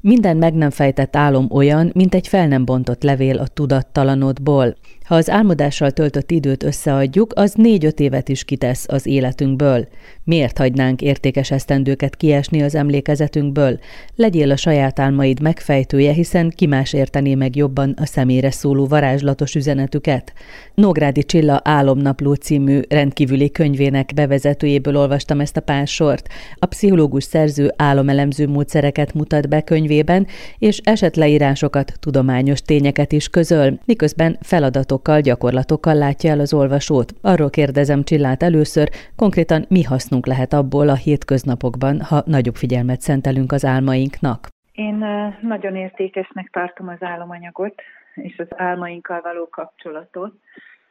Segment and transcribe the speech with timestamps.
[0.00, 4.76] Minden meg nem fejtett álom olyan, mint egy fel nem bontott levél a tudattalanodból.
[5.04, 9.88] Ha az álmodással töltött időt összeadjuk, az négy-öt évet is kitesz az életünkből.
[10.24, 13.78] Miért hagynánk értékes esztendőket kiesni az emlékezetünkből?
[14.16, 19.54] Legyél a saját álmaid megfejtője, hiszen ki más értené meg jobban a személyre szóló varázslatos
[19.54, 20.32] üzenetüket?
[20.74, 26.28] Nógrádi Csilla Álomnapló című rendkívüli könyvének bevezetőjéből olvastam ezt a pár sort.
[26.54, 30.26] A pszichológus szerző álomelemző módszereket mutat be könyvében,
[30.58, 37.12] és esetleírásokat, tudományos tényeket is közöl, miközben feladatok feladatokkal, gyakorlatokkal látja el az olvasót.
[37.22, 43.52] Arról kérdezem Csillát először, konkrétan mi hasznunk lehet abból a hétköznapokban, ha nagyobb figyelmet szentelünk
[43.52, 44.48] az álmainknak?
[44.72, 45.04] Én
[45.40, 47.74] nagyon értékesnek tartom az álomanyagot
[48.14, 50.32] és az álmainkkal való kapcsolatot.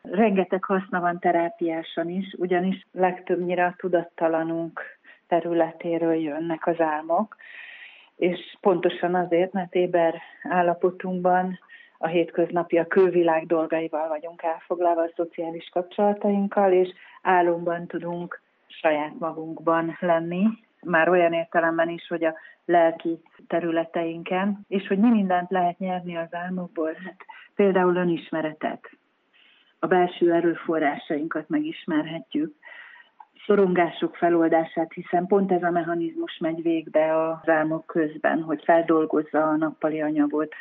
[0.02, 4.82] Rengeteg haszna van terápiásan is, ugyanis legtöbbnyire a tudattalanunk
[5.28, 7.36] területéről jönnek az álmok,
[8.18, 11.60] és pontosan azért, mert éber állapotunkban
[11.98, 16.90] a hétköznapi, a külvilág dolgaival vagyunk elfoglalva, a szociális kapcsolatainkkal, és
[17.22, 20.48] álomban tudunk saját magunkban lenni,
[20.82, 26.34] már olyan értelemben is, hogy a lelki területeinken, és hogy mi mindent lehet nyerni az
[26.34, 28.90] álmokból, hát például önismeretet,
[29.80, 32.56] a belső erőforrásainkat megismerhetjük,
[33.46, 39.56] szorongások feloldását, hiszen pont ez a mechanizmus megy végbe az álmok közben, hogy feldolgozza a
[39.56, 40.54] nappali anyagot,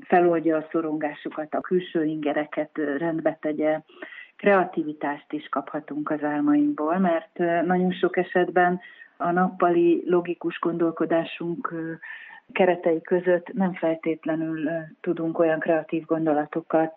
[0.00, 3.80] feloldja a szorongásokat, a külső ingereket rendbe tegye,
[4.36, 8.80] kreativitást is kaphatunk az álmainkból, mert nagyon sok esetben
[9.16, 11.74] a nappali logikus gondolkodásunk
[12.52, 16.94] keretei között nem feltétlenül tudunk olyan kreatív gondolatokat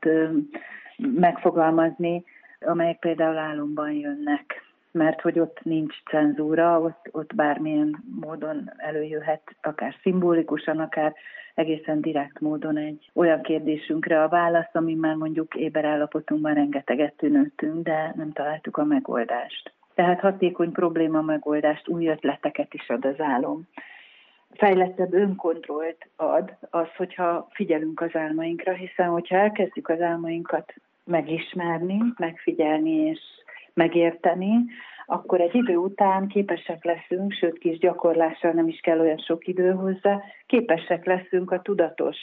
[0.97, 2.23] megfogalmazni,
[2.59, 9.95] amelyek például álomban jönnek mert hogy ott nincs cenzúra, ott, ott bármilyen módon előjöhet, akár
[10.01, 11.13] szimbolikusan, akár
[11.53, 18.13] egészen direkt módon egy olyan kérdésünkre a válasz, ami már mondjuk éberállapotunkban rengeteget tűnöttünk, de
[18.15, 19.73] nem találtuk a megoldást.
[19.93, 23.67] Tehát hatékony probléma megoldást, új ötleteket is ad az álom.
[24.51, 32.91] Fejlettebb önkontrollt ad az, hogyha figyelünk az álmainkra, hiszen hogyha elkezdjük az álmainkat megismerni, megfigyelni
[32.91, 33.19] és
[33.73, 34.65] megérteni,
[35.05, 39.71] akkor egy idő után képesek leszünk, sőt kis gyakorlással nem is kell olyan sok idő
[39.71, 42.17] hozzá, képesek leszünk a tudatos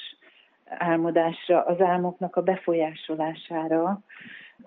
[0.65, 4.00] álmodásra, az álmoknak a befolyásolására.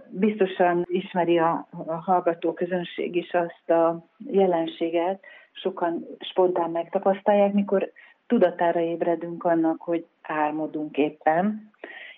[0.09, 7.91] Biztosan ismeri a, a hallgató közönség is azt a jelenséget, sokan spontán megtapasztalják, mikor
[8.27, 11.71] tudatára ébredünk annak, hogy álmodunk éppen,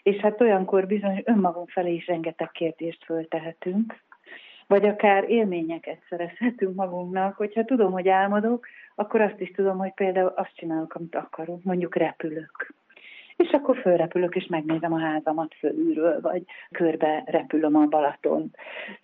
[0.03, 4.03] és hát olyankor bizony önmagunk felé is rengeteg kérdést föltehetünk,
[4.67, 10.33] vagy akár élményeket szerezhetünk magunknak, hogyha tudom, hogy álmodok, akkor azt is tudom, hogy például
[10.35, 12.73] azt csinálok, amit akarok, mondjuk repülök.
[13.35, 18.51] És akkor fölrepülök, és megnézem a házamat fölülről, vagy körbe repülöm a Balaton.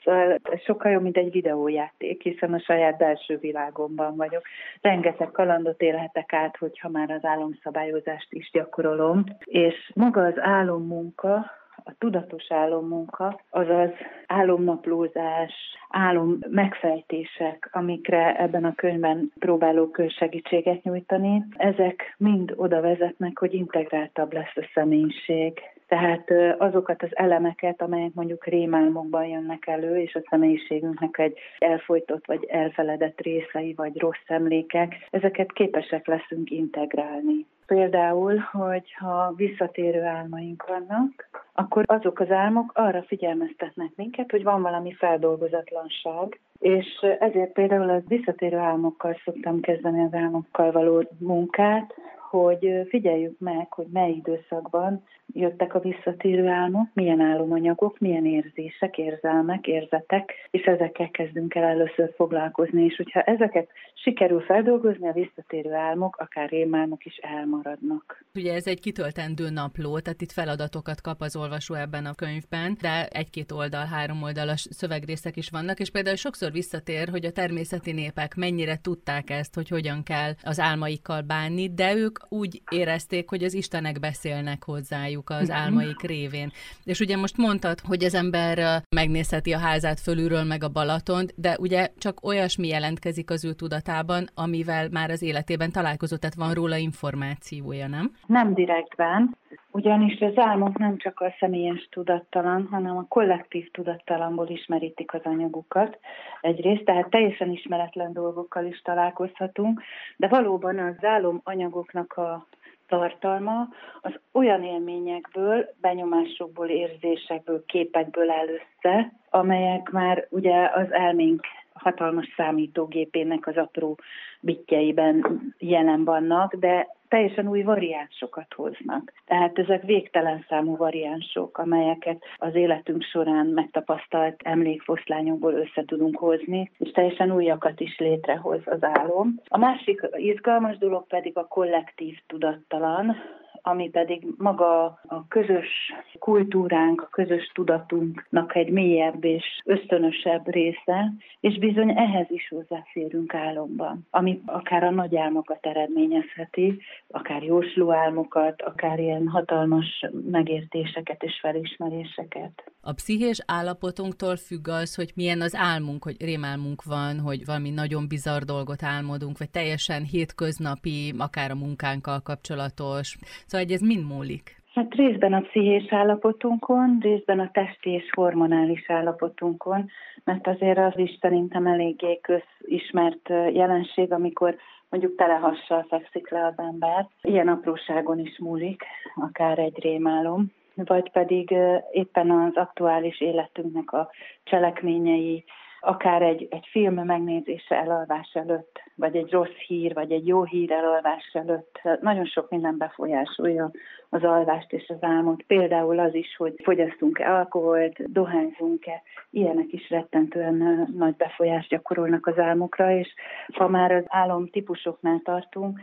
[0.03, 4.41] Szóval sokkal jobb, mint egy videójáték, hiszen a saját belső világomban vagyok.
[4.81, 9.23] Rengeteg kalandot élhetek át, hogyha már az álomszabályozást is gyakorolom.
[9.39, 11.45] És maga az álommunka,
[11.83, 13.89] a tudatos álommunka, azaz
[14.27, 15.53] álomnaplózás,
[15.89, 24.33] álom megfejtések, amikre ebben a könyvben próbálok segítséget nyújtani, ezek mind oda vezetnek, hogy integráltabb
[24.33, 25.59] lesz a személyiség.
[25.87, 32.43] Tehát azokat az elemeket, amelyek mondjuk rémálmokban jönnek elő, és a személyiségünknek egy elfolytott vagy
[32.43, 37.45] elfeledett részei, vagy rossz emlékek, ezeket képesek leszünk integrálni.
[37.71, 44.93] Például, hogyha visszatérő álmaink vannak, akkor azok az álmok arra figyelmeztetnek minket, hogy van valami
[44.93, 46.87] feldolgozatlanság, és
[47.19, 51.93] ezért például az visszatérő álmokkal szoktam kezdeni az álmokkal való munkát,
[52.31, 55.03] hogy figyeljük meg, hogy mely időszakban
[55.33, 62.13] jöttek a visszatérő álmok, milyen álomanyagok, milyen érzések, érzelmek, érzetek, és ezekkel kezdünk el először
[62.15, 68.25] foglalkozni, és hogyha ezeket sikerül feldolgozni, a visszatérő álmok, akár rémálmok is elmaradnak.
[68.35, 73.07] Ugye ez egy kitöltendő napló, tehát itt feladatokat kap az olvasó ebben a könyvben, de
[73.07, 78.35] egy-két oldal, három oldalas szövegrészek is vannak, és például sokszor visszatér, hogy a természeti népek
[78.35, 83.53] mennyire tudták ezt, hogy hogyan kell az álmaikkal bánni, de ők úgy érezték, hogy az
[83.53, 86.51] Istenek beszélnek hozzájuk az álmaik révén.
[86.83, 91.57] És ugye most mondtad, hogy az ember megnézheti a házát fölülről, meg a Balatont, de
[91.59, 96.75] ugye csak olyasmi jelentkezik az ő tudatában, amivel már az életében találkozott, tehát van róla
[96.75, 98.11] információja, nem?
[98.25, 99.37] Nem direktben,
[99.71, 105.99] ugyanis az álmok nem csak a személyes tudattalan, hanem a kollektív tudattalanból ismerítik az anyagukat
[106.41, 109.81] egyrészt, tehát teljesen ismeretlen dolgokkal is találkozhatunk,
[110.17, 112.45] de valóban az álom anyagoknak a
[112.87, 113.67] tartalma
[114.01, 123.47] az olyan élményekből, benyomásokból, érzésekből, képekből áll össze, amelyek már ugye az elménk hatalmas számítógépének
[123.47, 123.97] az apró
[124.39, 129.13] bitjeiben jelen vannak, de teljesen új variánsokat hoznak.
[129.25, 136.91] Tehát ezek végtelen számú variánsok, amelyeket az életünk során megtapasztalt emlékfoszlányokból össze tudunk hozni, és
[136.91, 139.39] teljesen újakat is létrehoz az álom.
[139.47, 143.15] A másik izgalmas dolog pedig a kollektív tudattalan,
[143.61, 151.57] ami pedig maga a közös kultúránk, a közös tudatunknak egy mélyebb és ösztönösebb része, és
[151.57, 156.81] bizony ehhez is hozzáférünk álomban, ami akár a nagy álmokat eredményezheti,
[157.11, 162.71] akár jósló álmokat, akár ilyen hatalmas megértéseket és felismeréseket.
[162.81, 168.07] A pszichés állapotunktól függ az, hogy milyen az álmunk, hogy rémálmunk van, hogy valami nagyon
[168.07, 173.17] bizarr dolgot álmodunk, vagy teljesen hétköznapi, akár a munkánkkal kapcsolatos.
[173.45, 174.59] Szóval hogy ez mind múlik.
[174.73, 179.89] Hát részben a pszichés állapotunkon, részben a testi és hormonális állapotunkon,
[180.23, 184.55] mert azért az is szerintem eléggé közismert jelenség, amikor
[184.91, 187.07] mondjuk telehassal fekszik le az ember.
[187.21, 188.83] Ilyen apróságon is múlik,
[189.15, 191.55] akár egy rémálom, vagy pedig
[191.91, 194.09] éppen az aktuális életünknek a
[194.43, 195.43] cselekményei,
[195.81, 200.71] akár egy, egy film megnézése elalvás előtt, vagy egy rossz hír, vagy egy jó hír
[200.71, 201.81] elalvás előtt.
[202.01, 203.71] Nagyon sok minden befolyásolja
[204.09, 205.43] az alvást és az álmot.
[205.43, 212.91] Például az is, hogy fogyasztunk-e alkoholt, dohányzunk-e, ilyenek is rettentően nagy befolyást gyakorolnak az álmokra,
[212.91, 213.13] és
[213.53, 215.79] ha már az álom típusoknál tartunk,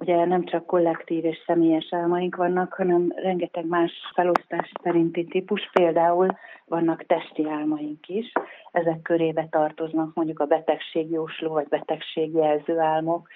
[0.00, 6.38] ugye nem csak kollektív és személyes álmaink vannak, hanem rengeteg más felosztás szerinti típus, például
[6.66, 8.32] vannak testi álmaink is,
[8.72, 13.28] ezek körébe tartoznak mondjuk a betegségjósló vagy betegségjelző álmok,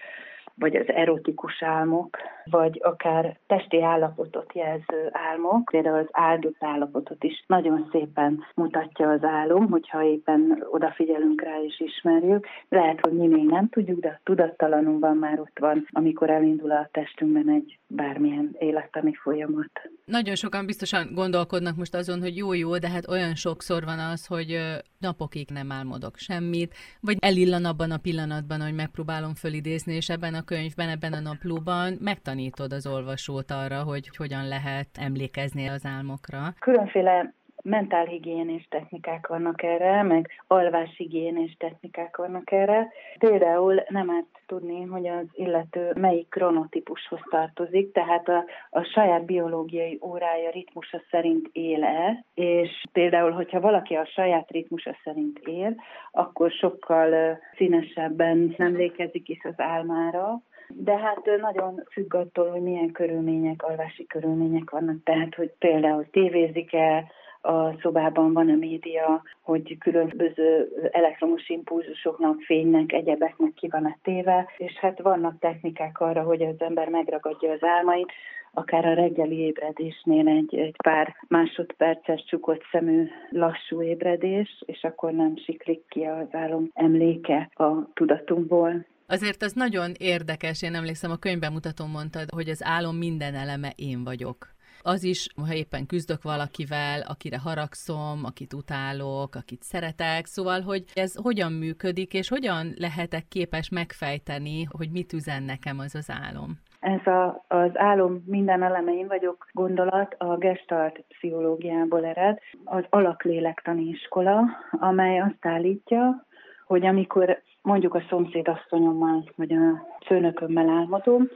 [0.54, 7.44] vagy az erotikus álmok, vagy akár testi állapotot jelző álmok, például az áldott állapotot is
[7.46, 12.46] nagyon szépen mutatja az álom, hogyha éppen odafigyelünk rá és ismerjük.
[12.68, 16.88] Lehet, hogy mi még nem tudjuk, de a tudattalanunkban már ott van, amikor elindul a
[16.92, 19.90] testünkben egy bármilyen élettani folyamat.
[20.04, 24.58] Nagyon sokan biztosan gondolkodnak most azon, hogy jó-jó, de hát olyan sokszor van az, hogy
[24.98, 30.44] napokig nem álmodok semmit, vagy elillan abban a pillanatban, hogy megpróbálom fölidézni, és ebben a
[30.44, 36.54] könyvben, ebben a naplóban megtanítod az olvasót arra, hogy hogyan lehet emlékezni az álmokra.
[36.58, 42.88] Különféle mentálhigiénés technikák vannak erre, meg alváshigiénés technikák vannak erre.
[43.18, 49.98] Például nem árt tudni, hogy az illető melyik kronotípushoz tartozik, tehát a, a saját biológiai
[50.02, 55.74] órája ritmusa szerint él-e, és például, hogyha valaki a saját ritmusa szerint él,
[56.12, 63.62] akkor sokkal színesebben emlékezik is az álmára, de hát nagyon függ attól, hogy milyen körülmények,
[63.62, 65.02] alvási körülmények vannak.
[65.04, 67.04] Tehát, hogy például tévézik-e,
[67.44, 74.72] a szobában van a média, hogy különböző elektromos impulzusoknak, fénynek, egyebeknek ki van téve, és
[74.72, 78.12] hát vannak technikák arra, hogy az ember megragadja az álmait,
[78.52, 85.36] akár a reggeli ébredésnél egy, egy pár másodperces csukott szemű lassú ébredés, és akkor nem
[85.36, 88.86] siklik ki az álom emléke a tudatunkból.
[89.06, 93.72] Azért az nagyon érdekes, én emlékszem, a könyvben mutatom mondtad, hogy az álom minden eleme
[93.76, 100.60] én vagyok az is, ha éppen küzdök valakivel, akire haragszom, akit utálok, akit szeretek, szóval,
[100.60, 106.10] hogy ez hogyan működik, és hogyan lehetek képes megfejteni, hogy mit üzen nekem az az
[106.24, 106.58] álom.
[106.80, 114.42] Ez a, az álom minden elemein vagyok gondolat a gestalt pszichológiából ered, az alaklélektani iskola,
[114.70, 116.26] amely azt állítja,
[116.66, 121.28] hogy amikor mondjuk a szomszédasszonyommal vagy a főnökömmel álmodom,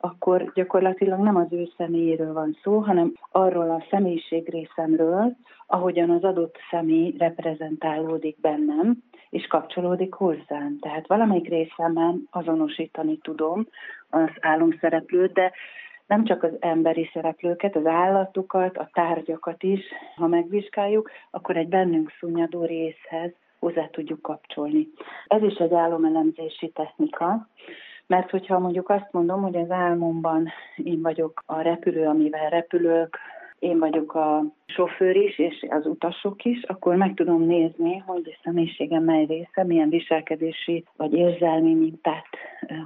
[0.00, 5.36] akkor gyakorlatilag nem az ő személyéről van szó, hanem arról a személyiség részemről,
[5.66, 8.96] ahogyan az adott személy reprezentálódik bennem,
[9.30, 10.78] és kapcsolódik hozzám.
[10.80, 13.66] Tehát valamelyik részemben azonosítani tudom
[14.10, 15.52] az álomszereplőt, de
[16.06, 19.80] nem csak az emberi szereplőket, az állatokat, a tárgyakat is,
[20.16, 24.88] ha megvizsgáljuk, akkor egy bennünk szunnyadó részhez hozzá tudjuk kapcsolni.
[25.26, 27.48] Ez is egy álomelemzési technika,
[28.06, 33.18] mert hogyha mondjuk azt mondom, hogy az álmomban én vagyok a repülő, amivel repülök,
[33.58, 38.40] én vagyok a sofőr is, és az utasok is, akkor meg tudom nézni, hogy a
[38.44, 42.26] személyiségem mely része, milyen viselkedési vagy érzelmi mintát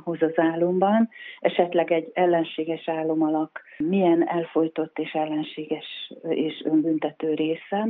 [0.05, 1.09] hoz az álomban.
[1.41, 7.89] Esetleg egy ellenséges álomalak milyen elfolytott és ellenséges és önbüntető része.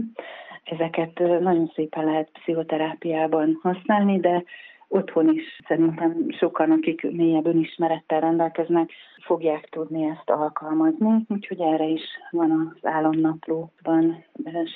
[0.65, 4.45] Ezeket nagyon szépen lehet pszichoterápiában használni, de
[4.91, 12.03] otthon is szerintem sokan, akik mélyebb önismerettel rendelkeznek, fogják tudni ezt alkalmazni, úgyhogy erre is
[12.31, 14.25] van az álomnaplóban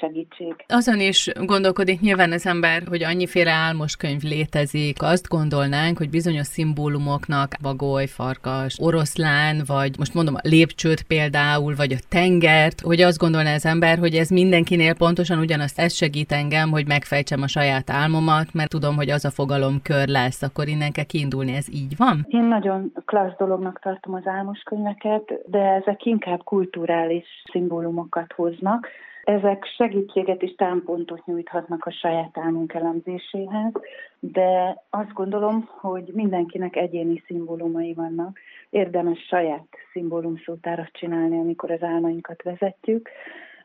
[0.00, 0.54] segítség.
[0.68, 5.02] Azon is gondolkodik nyilván az ember, hogy annyiféle álmos könyv létezik.
[5.02, 11.92] Azt gondolnánk, hogy bizonyos szimbólumoknak bagoly, farkas, oroszlán, vagy most mondom a lépcsőt például, vagy
[11.92, 16.70] a tengert, hogy azt gondolná az ember, hogy ez mindenkinél pontosan ugyanazt ez segít engem,
[16.70, 21.04] hogy megfejtsem a saját álmomat, mert tudom, hogy az a fogalomkör lesz, akkor innen kell
[21.04, 21.54] kiindulni.
[21.54, 22.26] Ez így van?
[22.28, 28.88] Én nagyon klassz dolognak tartom az álmos könyveket, de ezek inkább kulturális szimbólumokat hoznak.
[29.24, 33.72] Ezek segítséget és támpontot nyújthatnak a saját álmunk elemzéséhez,
[34.20, 38.38] de azt gondolom, hogy mindenkinek egyéni szimbólumai vannak.
[38.70, 43.08] Érdemes saját szimbólumszótárat csinálni, amikor az álmainkat vezetjük,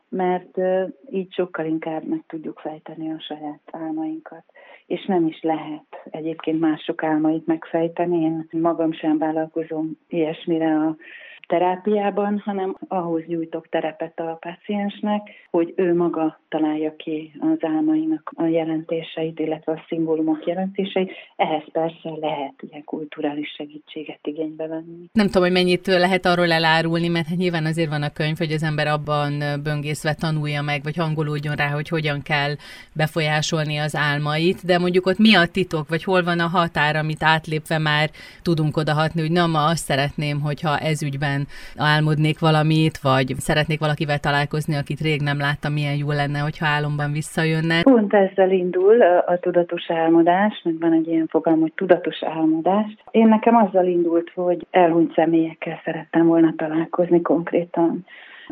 [0.08, 0.58] mert
[1.10, 4.44] így sokkal inkább meg tudjuk fejteni a saját álmainkat.
[4.90, 8.20] És nem is lehet egyébként mások álmait megfejteni.
[8.20, 10.96] Én magam sem vállalkozom ilyesmire a
[11.46, 18.44] terápiában, hanem ahhoz nyújtok terepet a paciensnek, hogy ő maga találja ki az álmainak a
[18.44, 21.12] jelentéseit, illetve a szimbólumok jelentéseit.
[21.36, 25.08] Ehhez persze lehet ilyen kulturális segítséget igénybe venni.
[25.12, 28.52] Nem tudom, hogy mennyit lehet arról elárulni, mert hát nyilván azért van a könyv, hogy
[28.52, 32.54] az ember abban böngészve tanulja meg, vagy hangolódjon rá, hogy hogyan kell
[32.94, 37.22] befolyásolni az álmait, de mondjuk ott mi a titok, vagy hol van a határ, amit
[37.22, 38.10] átlépve már
[38.42, 41.46] tudunk odahatni, hogy na ma azt szeretném, hogyha ez ügyben éppen
[41.76, 47.12] álmodnék valamit, vagy szeretnék valakivel találkozni, akit rég nem láttam, milyen jó lenne, hogyha álomban
[47.12, 47.82] visszajönne.
[47.82, 52.96] Pont ezzel indul a tudatos álmodás, meg van egy ilyen fogalom, hogy tudatos álmodás.
[53.10, 58.04] Én nekem azzal indult, hogy elhunyt személyekkel szerettem volna találkozni konkrétan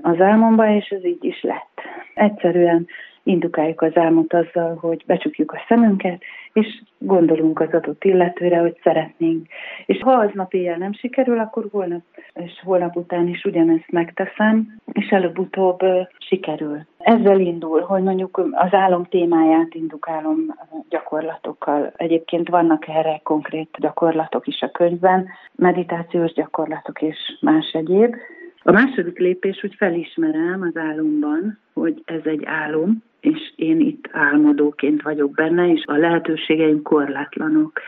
[0.02, 1.80] az álmomban, és ez így is lett.
[2.14, 2.86] Egyszerűen
[3.28, 9.46] indukáljuk az álmot azzal, hogy becsukjuk a szemünket, és gondolunk az adott illetőre, hogy szeretnénk.
[9.86, 12.02] És ha aznap éjjel nem sikerül, akkor holnap
[12.34, 15.78] és holnap után is ugyanezt megteszem, és előbb-utóbb
[16.18, 16.78] sikerül.
[16.98, 20.54] Ezzel indul, hogy mondjuk az álom témáját indukálom
[20.88, 21.92] gyakorlatokkal.
[21.96, 28.14] Egyébként vannak erre konkrét gyakorlatok is a könyvben, meditációs gyakorlatok és más egyéb.
[28.62, 35.02] A második lépés, hogy felismerem az álomban, hogy ez egy álom, és én itt álmodóként
[35.02, 37.80] vagyok benne, és a lehetőségeim korlátlanok.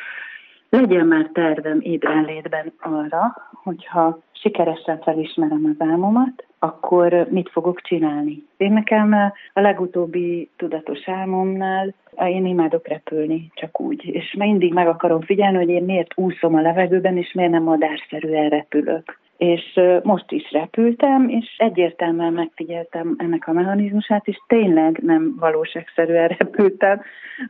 [0.68, 8.42] Legyen már tervem ébrenlétben arra, hogyha sikeresen felismerem az álmomat, akkor mit fogok csinálni.
[8.56, 9.12] Én nekem
[9.52, 14.04] a legutóbbi tudatos álmomnál én imádok repülni, csak úgy.
[14.04, 18.48] És mindig meg akarom figyelni, hogy én miért úszom a levegőben, és miért nem madárszerűen
[18.48, 26.28] repülök és most is repültem, és egyértelműen megfigyeltem ennek a mechanizmusát, és tényleg nem valóságszerűen
[26.38, 27.00] repültem,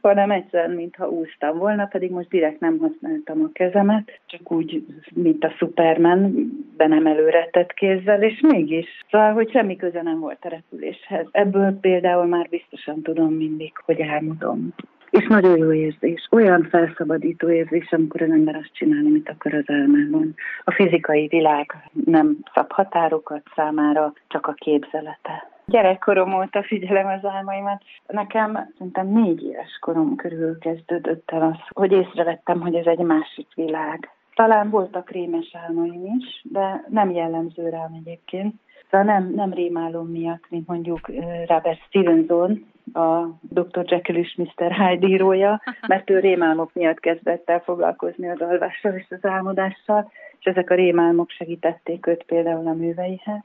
[0.02, 5.44] hanem egyszerűen, mintha úsztam volna, pedig most direkt nem használtam a kezemet, csak úgy, mint
[5.44, 8.87] a Superman, be nem előre tett kézzel, és mégis.
[9.11, 11.26] Szóval, hogy semmi köze nem volt a repüléshez.
[11.30, 14.75] Ebből például már biztosan tudom mindig, hogy álmodom.
[15.11, 19.69] És nagyon jó érzés, olyan felszabadító érzés, amikor az ember azt csinálni, mit akar az
[19.69, 20.35] elmában.
[20.64, 25.49] A fizikai világ nem szab határokat számára, csak a képzelete.
[25.64, 27.83] Gyerekkorom óta figyelem az álmaimat.
[28.07, 33.47] Nekem szerintem négy éves korom körül kezdődött el az, hogy észrevettem, hogy ez egy másik
[33.55, 34.11] világ.
[34.35, 38.55] Talán voltak rémes álmaim is, de nem jellemző rám egyébként.
[38.90, 41.11] Szóval nem, nem rémálom miatt, mint mondjuk
[41.47, 43.85] Robert Stevenson, a Dr.
[43.85, 44.73] Jekyll és Mr.
[44.73, 50.44] Hyde írója, mert ő rémálmok miatt kezdett el foglalkozni az alvással és az álmodással, és
[50.44, 53.42] ezek a rémálmok segítették őt például a műveihez.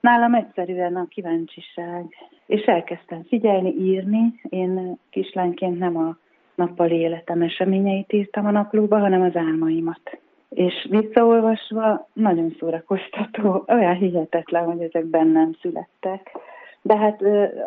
[0.00, 2.04] Nálam egyszerűen a kíváncsiság,
[2.46, 4.40] és elkezdtem figyelni, írni.
[4.48, 6.16] Én kislányként nem a
[6.54, 10.18] nappali életem eseményeit írtam a naplóba, hanem az álmaimat.
[10.48, 16.30] És visszaolvasva nagyon szórakoztató, olyan hihetetlen, hogy ezek bennem születtek
[16.86, 17.22] de hát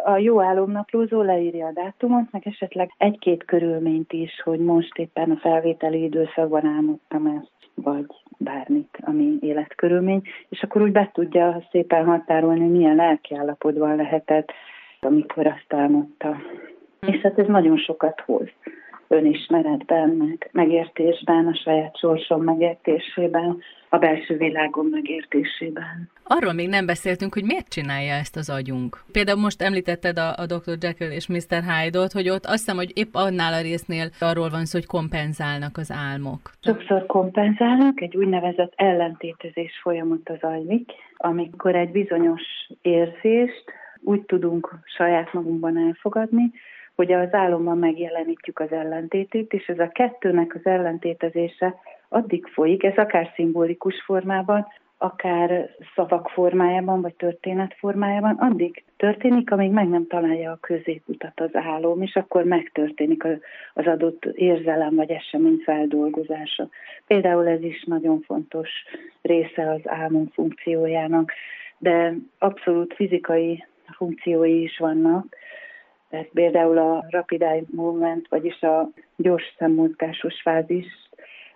[0.05, 5.37] a jó álomnaplózó leírja a dátumot, meg esetleg egy-két körülményt is, hogy most éppen a
[5.37, 8.05] felvételi időszakban álmodtam ezt, vagy
[8.37, 14.51] bármit, ami életkörülmény, és akkor úgy be tudja szépen határolni, milyen lelkiállapotban lehetett,
[15.01, 16.35] amikor azt álmodta.
[17.07, 18.47] És hát ez nagyon sokat hoz
[19.09, 23.57] önismeretben, meg megértésben, a saját sorsom megértésében,
[23.89, 26.09] a belső világom megértésében.
[26.23, 29.03] Arról még nem beszéltünk, hogy miért csinálja ezt az agyunk.
[29.11, 30.77] Például most említetted a, a Dr.
[30.79, 31.63] Jekyll és Mr.
[31.63, 35.77] Hyde-ot, hogy ott azt hiszem, hogy épp annál a résznél arról van szó, hogy kompenzálnak
[35.77, 36.51] az álmok.
[36.61, 42.41] Sokszor kompenzálnak, egy úgynevezett ellentétezés folyamat az zajlik, amikor egy bizonyos
[42.81, 43.63] érzést
[44.01, 46.51] úgy tudunk saját magunkban elfogadni,
[46.99, 51.75] hogy az álomban megjelenítjük az ellentétét, és ez a kettőnek az ellentétezése
[52.09, 59.71] addig folyik, ez akár szimbolikus formában, akár szavak formájában, vagy történet formájában, addig történik, amíg
[59.71, 63.23] meg nem találja a középutat az álom, és akkor megtörténik
[63.73, 66.69] az adott érzelem vagy esemény feldolgozása.
[67.07, 68.69] Például ez is nagyon fontos
[69.21, 71.31] része az álmom funkciójának,
[71.77, 73.65] de abszolút fizikai
[73.95, 75.25] funkciói is vannak,
[76.09, 80.85] tehát például a rapid eye movement, vagyis a gyors szemmozgásos fázis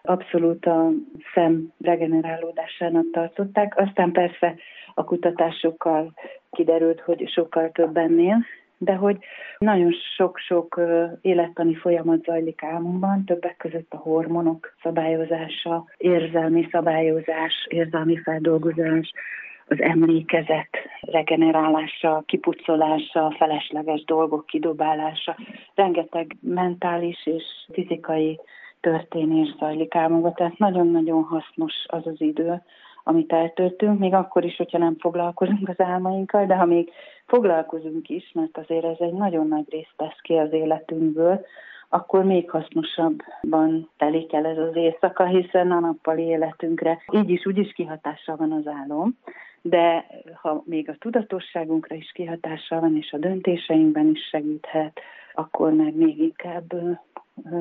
[0.02, 0.90] abszolút a
[1.34, 3.78] szem regenerálódásának tartották.
[3.78, 4.56] Aztán persze
[4.94, 6.14] a kutatásokkal
[6.52, 8.46] kiderült, hogy sokkal több ennél,
[8.78, 9.18] de hogy
[9.58, 10.82] nagyon sok-sok
[11.22, 19.14] élettani folyamat zajlik álmunkban, többek között a hormonok szabályozása, érzelmi szabályozás, érzelmi feldolgozás,
[19.68, 20.70] az emlékezet
[21.02, 25.36] regenerálása, kipucolása, felesleges dolgok kidobálása,
[25.76, 28.40] rengeteg mentális és fizikai
[28.82, 32.62] történés zajlik álmunkban, tehát nagyon-nagyon hasznos az az idő,
[33.04, 36.92] amit eltöltünk, még akkor is, hogyha nem foglalkozunk az álmainkkal, de ha még
[37.26, 41.46] foglalkozunk is, mert azért ez egy nagyon nagy részt tesz ki az életünkből,
[41.94, 47.58] akkor még hasznosabban telik el ez az éjszaka, hiszen a nappali életünkre így is úgy
[47.58, 49.18] is kihatással van az álom,
[49.62, 55.00] de ha még a tudatosságunkra is kihatással van, és a döntéseinkben is segíthet,
[55.34, 56.74] akkor meg még inkább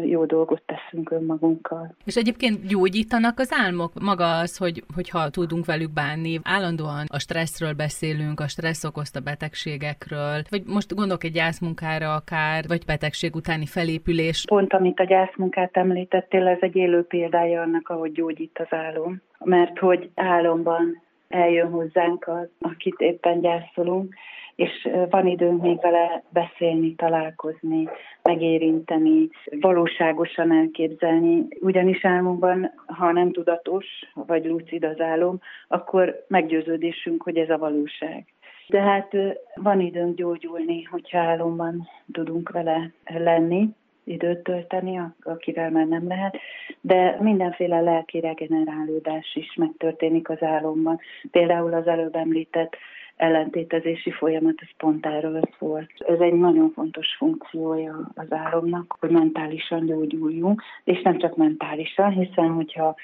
[0.04, 1.94] jó dolgot teszünk önmagunkkal.
[2.04, 3.92] És egyébként gyógyítanak az álmok?
[4.00, 10.42] Maga az, hogy, hogyha tudunk velük bánni, állandóan a stresszről beszélünk, a stressz okozta betegségekről,
[10.50, 14.44] vagy most gondolok egy gyászmunkára akár, vagy betegség utáni felépülés.
[14.48, 19.20] Pont amit a gyászmunkát említettél, ez egy élő példája annak, ahogy gyógyít az álom.
[19.44, 24.14] Mert hogy álomban eljön hozzánk az, akit éppen gyászolunk,
[24.54, 27.88] és van időnk még vele beszélni, találkozni,
[28.22, 29.28] megérinteni,
[29.60, 31.46] valóságosan elképzelni.
[31.60, 38.24] Ugyanis álmunkban, ha nem tudatos, vagy lucid az álom, akkor meggyőződésünk, hogy ez a valóság.
[38.68, 39.12] De hát
[39.54, 43.68] van időnk gyógyulni, hogyha álomban tudunk vele lenni,
[44.04, 46.36] időt tölteni, akivel már nem lehet,
[46.80, 51.00] de mindenféle lelki regenerálódás is megtörténik az álomban.
[51.30, 52.76] Például az előbb említett
[53.16, 55.90] ellentétezési folyamat, ez pont erről szólt.
[55.98, 62.50] Ez egy nagyon fontos funkciója az álomnak, hogy mentálisan gyógyuljunk, és nem csak mentálisan, hiszen
[62.50, 62.94] hogyha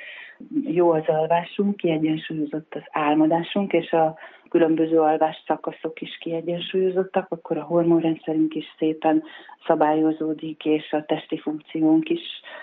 [0.64, 4.18] jó az alvásunk, kiegyensúlyozott az álmodásunk, és a
[4.48, 9.22] különböző alvás szakaszok is kiegyensúlyozottak, akkor a hormonrendszerünk is szépen
[9.66, 12.20] szabályozódik, és a testi funkciónk is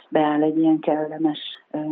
[0.09, 1.39] beáll egy ilyen kellemes,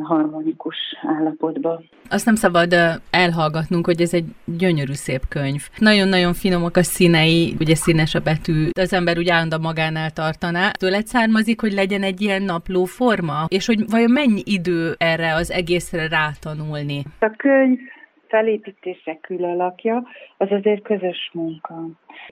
[0.03, 1.81] harmonikus állapotba.
[2.09, 2.73] Azt nem szabad
[3.11, 5.61] elhallgatnunk, hogy ez egy gyönyörű szép könyv.
[5.77, 10.69] Nagyon-nagyon finomok a színei, ugye színes a betű, az ember úgy állandóan magánál tartaná.
[10.71, 15.51] Tőled származik, hogy legyen egy ilyen napló forma, és hogy vajon mennyi idő erre az
[15.51, 17.03] egészre rátanulni?
[17.19, 17.79] A könyv
[18.33, 20.03] felépítése külalakja,
[20.37, 21.75] az azért közös munka.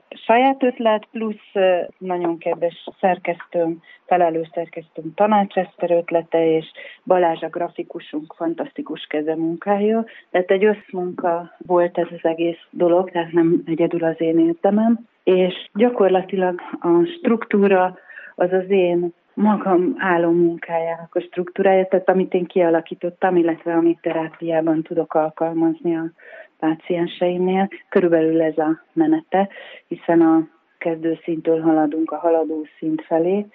[0.09, 1.51] Saját ötlet plusz
[1.97, 6.65] nagyon kedves szerkesztőm, felelős szerkesztőm Tanács Eszter ötlete, és
[7.05, 10.05] Balázs a grafikusunk fantasztikus kezemunkája.
[10.31, 14.99] Tehát egy összmunka volt ez az egész dolog, tehát nem egyedül az én értemem.
[15.23, 17.97] És gyakorlatilag a struktúra
[18.35, 25.13] az az én magam munkájának a struktúrája, tehát amit én kialakítottam, illetve amit terápiában tudok
[25.13, 26.05] alkalmazni a
[26.59, 29.49] pácienseimnél, körülbelül ez a menete,
[29.87, 33.45] hiszen a kezdőszintől haladunk a haladó szint felé,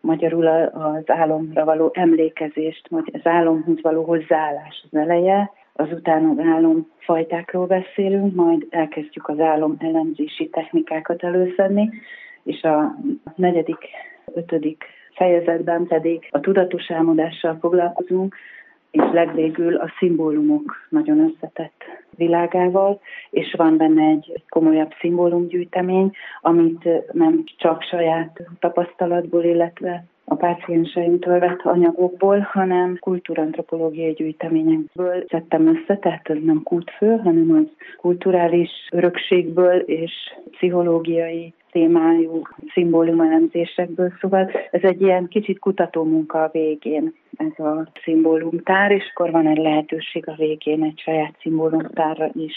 [0.00, 7.66] magyarul az álomra való emlékezést, vagy az álomhoz való hozzáállás az eleje, azután az álomfajtákról
[7.66, 11.90] beszélünk, majd elkezdjük az álom elemzési technikákat előszedni,
[12.42, 12.96] és a
[13.34, 13.78] negyedik,
[14.34, 14.84] ötödik
[15.20, 18.34] fejezetben pedig a tudatos álmodással foglalkozunk,
[18.90, 21.82] és legvégül a szimbólumok nagyon összetett
[22.16, 31.38] világával, és van benne egy komolyabb szimbólumgyűjtemény, amit nem csak saját tapasztalatból, illetve a pácienseimtől
[31.38, 39.78] vett anyagokból, hanem kultúrantropológiai gyűjteményekből szedtem össze, tehát ez nem kultfő, hanem az kulturális örökségből
[39.78, 40.12] és
[40.50, 49.02] pszichológiai témájú szimbólumelemzésekből, szóval ez egy ilyen kicsit kutatómunka a végén, ez a szimbólumtár, és
[49.10, 52.54] akkor van egy lehetőség a végén egy saját szimbólumtárra is.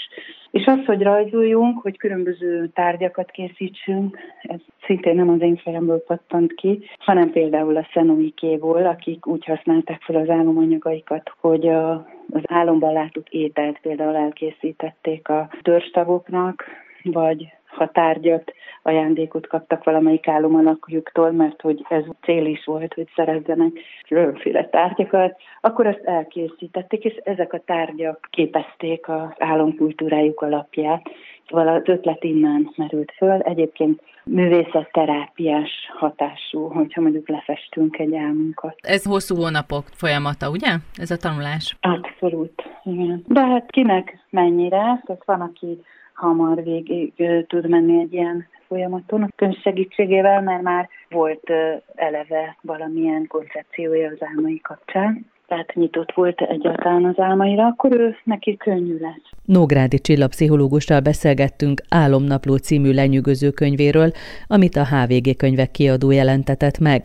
[0.51, 6.53] És az, hogy rajzoljunk, hogy különböző tárgyakat készítsünk, ez szintén nem az én fejemből pattant
[6.53, 11.91] ki, hanem például a szenoikéból, akik úgy használták fel az álomanyagaikat, hogy a,
[12.31, 16.63] az álomban látott ételt például elkészítették a törstagoknak,
[17.03, 23.71] vagy ha tárgyat, ajándékot kaptak valamelyik álomalakjuktól, mert hogy ez cél is volt, hogy szerezzenek
[24.07, 31.01] különféle tárgyakat, akkor azt elkészítették, és ezek a tárgyak képezték az álomkultúrájuk alapját.
[31.49, 33.41] Szóval az ötlet innen merült föl.
[33.41, 38.75] Egyébként művészetterápiás hatású, hogyha mondjuk lefestünk egy álmunkat.
[38.81, 40.69] Ez hosszú hónapok folyamata, ugye?
[40.95, 41.77] Ez a tanulás?
[41.81, 43.23] Abszolút, igen.
[43.27, 45.01] De hát kinek mennyire?
[45.05, 45.81] Tehát van, aki
[46.23, 47.13] hamar végig
[47.47, 51.51] tud menni egy ilyen folyamaton a könyv segítségével, mert már volt
[51.95, 58.57] eleve valamilyen koncepciója az álmai kapcsán tehát nyitott volt egyáltalán az álmaira, akkor ő neki
[58.57, 59.29] könnyű lesz.
[59.45, 64.11] Nógrádi csillapszichológussal beszélgettünk Álomnapló című lenyűgöző könyvéről,
[64.47, 67.01] amit a HVG könyvek kiadó jelentetett meg.